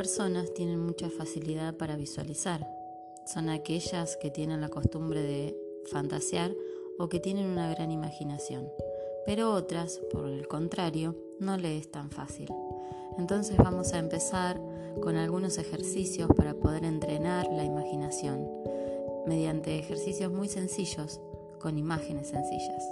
personas 0.00 0.54
tienen 0.54 0.80
mucha 0.80 1.10
facilidad 1.10 1.76
para 1.76 1.96
visualizar. 1.96 2.66
Son 3.26 3.50
aquellas 3.50 4.16
que 4.16 4.30
tienen 4.30 4.62
la 4.62 4.70
costumbre 4.70 5.22
de 5.22 5.56
fantasear 5.90 6.52
o 6.98 7.08
que 7.08 7.20
tienen 7.20 7.46
una 7.46 7.70
gran 7.70 7.90
imaginación. 7.90 8.68
Pero 9.26 9.52
otras, 9.52 10.00
por 10.10 10.26
el 10.26 10.48
contrario, 10.48 11.14
no 11.38 11.58
le 11.58 11.76
es 11.76 11.90
tan 11.90 12.10
fácil. 12.10 12.48
Entonces 13.18 13.58
vamos 13.58 13.92
a 13.92 13.98
empezar 13.98 14.58
con 15.02 15.16
algunos 15.16 15.58
ejercicios 15.58 16.30
para 16.34 16.54
poder 16.54 16.84
entrenar 16.84 17.46
la 17.52 17.64
imaginación 17.64 18.48
mediante 19.26 19.78
ejercicios 19.78 20.32
muy 20.32 20.48
sencillos 20.48 21.20
con 21.58 21.76
imágenes 21.76 22.28
sencillas. 22.28 22.82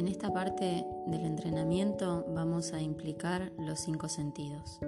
En 0.00 0.08
esta 0.08 0.32
parte 0.32 0.86
del 1.08 1.26
entrenamiento 1.26 2.24
vamos 2.34 2.72
a 2.72 2.80
implicar 2.80 3.52
los 3.58 3.80
cinco 3.80 4.08
sentidos. 4.08 4.80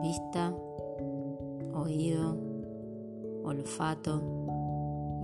Vista, 0.00 0.56
oído, 1.74 2.38
olfato, 3.44 4.22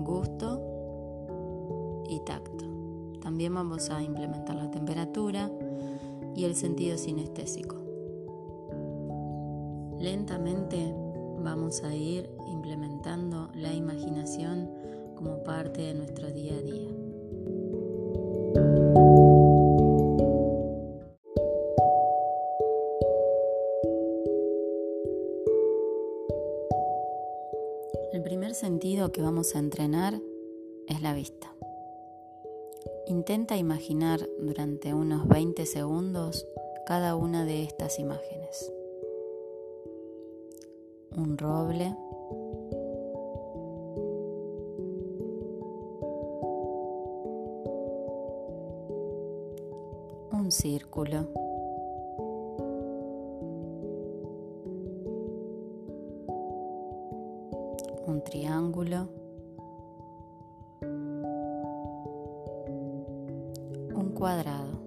gusto 0.00 2.04
y 2.06 2.20
tacto. 2.20 2.66
También 3.22 3.54
vamos 3.54 3.88
a 3.88 4.02
implementar 4.02 4.56
la 4.56 4.70
temperatura 4.70 5.50
y 6.36 6.45
el 6.45 6.54
sentido 6.54 6.98
sinestésico. 6.98 7.76
Lentamente 9.98 10.95
vamos 11.38 11.82
a 11.82 11.95
ir 11.95 12.28
implementando 12.46 13.48
la 13.54 13.72
imaginación 13.72 14.70
como 15.16 15.42
parte 15.45 15.80
de 15.80 15.95
nuestro 15.95 16.30
día 16.30 16.56
a 16.56 16.60
día. 16.60 17.07
El 28.13 28.23
primer 28.23 28.55
sentido 28.55 29.13
que 29.13 29.23
vamos 29.23 29.55
a 29.55 29.59
entrenar 29.59 30.21
es 30.87 31.02
la 31.02 31.15
vista. 31.15 31.55
Intenta 33.07 33.57
imaginar 33.57 34.29
durante 34.38 34.95
unos 34.95 35.27
20 35.29 35.66
segundos 35.66 36.46
cada 36.87 37.16
una 37.16 37.45
de 37.45 37.62
estas 37.62 37.99
imágenes. 37.99 38.73
Un 41.16 41.38
roble. 41.38 41.95
Un 50.49 50.52
círculo. 50.52 51.29
un 58.07 58.23
triángulo, 58.24 59.09
un 63.95 64.12
cuadrado, 64.15 64.78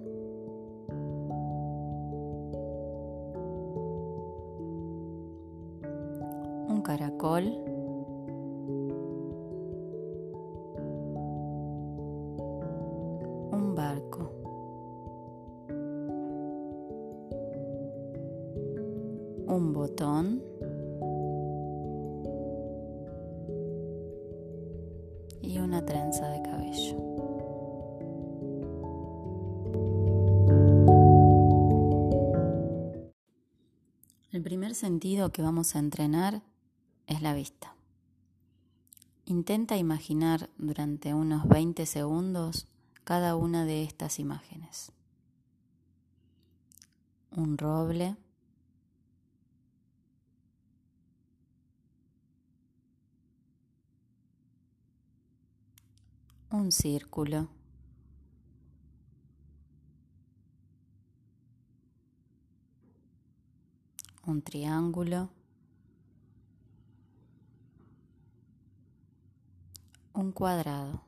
un 6.68 6.82
caracol, 6.82 7.44
un 13.52 13.74
barco. 13.76 14.41
Un 19.54 19.74
botón 19.74 20.42
y 25.42 25.58
una 25.58 25.84
trenza 25.84 26.26
de 26.30 26.40
cabello. 26.40 26.96
El 34.30 34.42
primer 34.42 34.74
sentido 34.74 35.32
que 35.32 35.42
vamos 35.42 35.76
a 35.76 35.80
entrenar 35.80 36.42
es 37.06 37.20
la 37.20 37.34
vista. 37.34 37.76
Intenta 39.26 39.76
imaginar 39.76 40.48
durante 40.56 41.12
unos 41.12 41.46
20 41.46 41.84
segundos 41.84 42.68
cada 43.04 43.36
una 43.36 43.66
de 43.66 43.82
estas 43.82 44.18
imágenes. 44.18 44.92
Un 47.32 47.58
roble, 47.58 48.16
un 56.52 56.70
círculo, 56.70 57.48
un 64.26 64.42
triángulo, 64.42 65.30
un 70.12 70.30
cuadrado, 70.32 71.02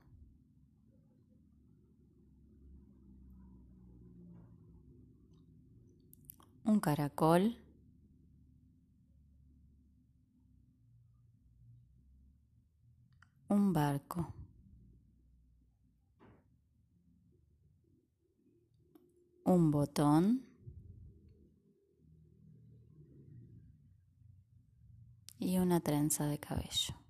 un 6.65 6.81
caracol, 6.81 7.59
un 13.49 13.75
barco. 13.75 14.44
Un 19.45 19.71
botón 19.71 20.47
y 25.39 25.59
una 25.59 25.81
trenza 25.81 26.27
de 26.27 26.39
cabello. 26.39 27.04